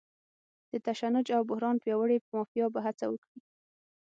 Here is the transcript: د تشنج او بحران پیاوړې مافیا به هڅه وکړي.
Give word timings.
د 0.71 0.73
تشنج 0.85 1.27
او 1.37 1.41
بحران 1.49 1.75
پیاوړې 1.83 2.17
مافیا 2.33 2.65
به 2.73 2.79
هڅه 2.87 3.05
وکړي. 3.09 3.39